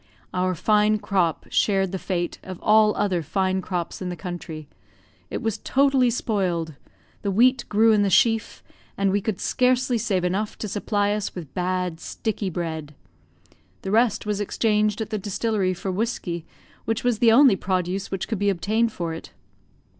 Our 0.33 0.55
fine 0.55 0.97
crop 0.97 1.45
shared 1.51 1.91
the 1.91 1.99
fate 1.99 2.39
of 2.41 2.59
all 2.63 2.95
other 2.95 3.21
fine 3.21 3.61
crops 3.61 4.01
in 4.01 4.09
the 4.09 4.15
country; 4.15 4.67
it 5.29 5.43
was 5.43 5.59
totally 5.59 6.09
spoiled; 6.09 6.73
the 7.21 7.29
wheat 7.29 7.65
grew 7.69 7.91
in 7.91 8.01
the 8.01 8.09
sheaf, 8.09 8.63
and 8.97 9.11
we 9.11 9.21
could 9.21 9.39
scarcely 9.39 9.99
save 9.99 10.23
enough 10.23 10.57
to 10.57 10.67
supply 10.67 11.11
us 11.13 11.35
with 11.35 11.53
bad, 11.53 11.99
sticky 11.99 12.49
bread; 12.49 12.95
the 13.83 13.91
rest 13.91 14.25
was 14.25 14.41
exchanged 14.41 15.01
at 15.01 15.11
the 15.11 15.19
distillery 15.19 15.75
for 15.75 15.91
whiskey, 15.91 16.47
which 16.85 17.03
was 17.03 17.19
the 17.19 17.31
only 17.31 17.55
produce 17.55 18.09
which 18.09 18.27
could 18.27 18.39
be 18.39 18.49
obtained 18.49 18.91
for 18.91 19.13
it. 19.13 19.31